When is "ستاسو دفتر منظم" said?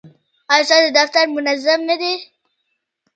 0.69-1.79